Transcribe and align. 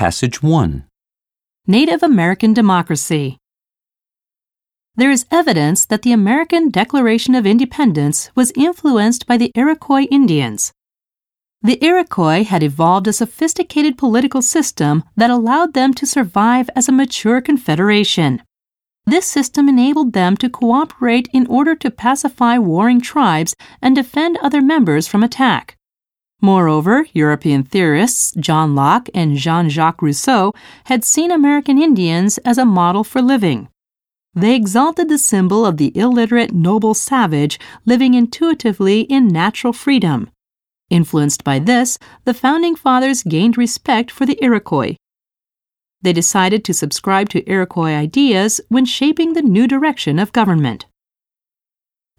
Passage 0.00 0.42
1. 0.42 0.84
Native 1.66 2.02
American 2.02 2.54
democracy. 2.54 3.36
There 4.96 5.10
is 5.10 5.26
evidence 5.30 5.84
that 5.84 6.00
the 6.00 6.12
American 6.12 6.70
Declaration 6.70 7.34
of 7.34 7.44
Independence 7.44 8.30
was 8.34 8.50
influenced 8.56 9.26
by 9.26 9.36
the 9.36 9.52
Iroquois 9.54 10.06
Indians. 10.10 10.72
The 11.60 11.78
Iroquois 11.84 12.44
had 12.44 12.62
evolved 12.62 13.08
a 13.08 13.12
sophisticated 13.12 13.98
political 13.98 14.40
system 14.40 15.04
that 15.16 15.28
allowed 15.28 15.74
them 15.74 15.92
to 15.92 16.06
survive 16.06 16.70
as 16.74 16.88
a 16.88 16.92
mature 16.92 17.42
confederation. 17.42 18.40
This 19.04 19.26
system 19.26 19.68
enabled 19.68 20.14
them 20.14 20.34
to 20.38 20.48
cooperate 20.48 21.28
in 21.30 21.46
order 21.46 21.74
to 21.74 21.90
pacify 21.90 22.56
warring 22.56 23.02
tribes 23.02 23.54
and 23.82 23.94
defend 23.94 24.38
other 24.38 24.62
members 24.62 25.06
from 25.06 25.22
attack. 25.22 25.76
Moreover, 26.40 27.06
European 27.12 27.62
theorists 27.62 28.32
John 28.38 28.74
Locke 28.74 29.08
and 29.14 29.36
Jean 29.36 29.68
Jacques 29.68 30.00
Rousseau 30.00 30.52
had 30.84 31.04
seen 31.04 31.30
American 31.30 31.80
Indians 31.80 32.38
as 32.38 32.56
a 32.56 32.64
model 32.64 33.04
for 33.04 33.20
living. 33.20 33.68
They 34.34 34.54
exalted 34.54 35.08
the 35.08 35.18
symbol 35.18 35.66
of 35.66 35.76
the 35.76 35.92
illiterate 35.96 36.52
noble 36.52 36.94
savage 36.94 37.58
living 37.84 38.14
intuitively 38.14 39.00
in 39.02 39.28
natural 39.28 39.72
freedom. 39.72 40.30
Influenced 40.88 41.44
by 41.44 41.58
this, 41.58 41.98
the 42.24 42.34
Founding 42.34 42.74
Fathers 42.74 43.22
gained 43.22 43.58
respect 43.58 44.10
for 44.10 44.24
the 44.24 44.42
Iroquois. 44.42 44.96
They 46.02 46.12
decided 46.12 46.64
to 46.64 46.74
subscribe 46.74 47.28
to 47.30 47.48
Iroquois 47.48 47.94
ideas 47.94 48.60
when 48.68 48.86
shaping 48.86 49.34
the 49.34 49.42
new 49.42 49.66
direction 49.66 50.18
of 50.18 50.32
government. 50.32 50.86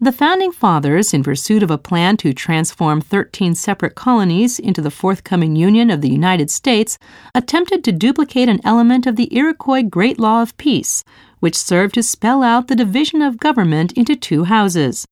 The 0.03 0.11
Founding 0.11 0.51
Fathers, 0.51 1.13
in 1.13 1.21
pursuit 1.21 1.61
of 1.61 1.69
a 1.69 1.77
plan 1.77 2.17
to 2.17 2.33
transform 2.33 3.01
13 3.01 3.53
separate 3.53 3.93
colonies 3.93 4.57
into 4.57 4.81
the 4.81 4.89
forthcoming 4.89 5.55
Union 5.55 5.91
of 5.91 6.01
the 6.01 6.09
United 6.09 6.49
States, 6.49 6.97
attempted 7.35 7.83
to 7.83 7.91
duplicate 7.91 8.49
an 8.49 8.61
element 8.63 9.05
of 9.05 9.15
the 9.15 9.31
Iroquois 9.31 9.83
Great 9.83 10.19
Law 10.19 10.41
of 10.41 10.57
Peace, 10.57 11.03
which 11.39 11.55
served 11.55 11.93
to 11.93 12.01
spell 12.01 12.41
out 12.41 12.67
the 12.67 12.75
division 12.75 13.21
of 13.21 13.37
government 13.37 13.91
into 13.91 14.15
two 14.15 14.45
houses. 14.45 15.05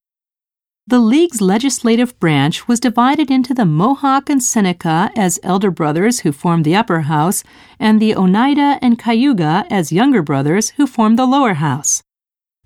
The 0.88 0.98
League's 0.98 1.40
legislative 1.40 2.20
branch 2.20 2.68
was 2.68 2.80
divided 2.80 3.30
into 3.30 3.54
the 3.54 3.66
Mohawk 3.66 4.28
and 4.28 4.42
Seneca 4.42 5.12
as 5.16 5.40
elder 5.44 5.70
brothers 5.70 6.22
who 6.22 6.32
formed 6.32 6.66
the 6.66 6.76
upper 6.76 7.02
house, 7.02 7.44
and 7.80 8.02
the 8.02 8.16
Oneida 8.16 8.80
and 8.82 8.98
Cayuga 8.98 9.68
as 9.70 9.92
younger 9.92 10.24
brothers 10.24 10.72
who 10.78 10.88
formed 10.88 11.20
the 11.20 11.28
lower 11.28 11.54
house. 11.54 12.02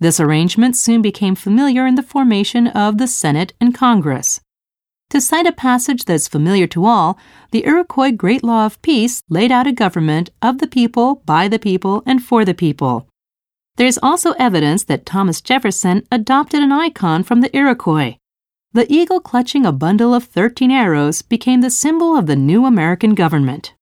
This 0.03 0.19
arrangement 0.19 0.75
soon 0.75 1.01
became 1.01 1.33
familiar 1.33 1.87
in 1.87 1.95
the 1.95 2.03
formation 2.03 2.67
of 2.67 2.97
the 2.97 3.07
Senate 3.07 3.53
and 3.61 3.73
Congress. 3.73 4.41
To 5.11 5.21
cite 5.21 5.47
a 5.47 5.53
passage 5.53 6.03
that 6.03 6.13
is 6.15 6.27
familiar 6.27 6.67
to 6.67 6.83
all, 6.83 7.17
the 7.51 7.65
Iroquois 7.65 8.11
Great 8.11 8.43
Law 8.43 8.65
of 8.65 8.81
Peace 8.81 9.23
laid 9.29 9.49
out 9.49 9.65
a 9.65 9.71
government 9.71 10.29
of 10.41 10.57
the 10.57 10.67
people, 10.67 11.21
by 11.25 11.47
the 11.47 11.57
people, 11.57 12.03
and 12.05 12.21
for 12.21 12.43
the 12.43 12.53
people. 12.53 13.07
There 13.77 13.87
is 13.87 13.97
also 14.03 14.33
evidence 14.33 14.83
that 14.83 15.05
Thomas 15.05 15.39
Jefferson 15.39 16.03
adopted 16.11 16.61
an 16.61 16.73
icon 16.73 17.23
from 17.23 17.39
the 17.39 17.55
Iroquois. 17.55 18.17
The 18.73 18.91
eagle 18.91 19.21
clutching 19.21 19.65
a 19.65 19.71
bundle 19.71 20.13
of 20.13 20.25
13 20.25 20.69
arrows 20.69 21.21
became 21.21 21.61
the 21.61 21.69
symbol 21.69 22.17
of 22.17 22.25
the 22.25 22.35
new 22.35 22.65
American 22.65 23.15
government. 23.15 23.73